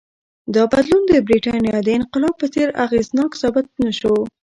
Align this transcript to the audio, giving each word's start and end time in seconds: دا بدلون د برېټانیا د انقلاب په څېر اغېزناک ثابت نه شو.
دا 0.55 0.63
بدلون 0.71 1.03
د 1.07 1.13
برېټانیا 1.27 1.77
د 1.83 1.89
انقلاب 1.97 2.33
په 2.41 2.47
څېر 2.53 2.67
اغېزناک 2.85 3.31
ثابت 3.41 3.67
نه 3.83 3.91
شو. 3.99 4.15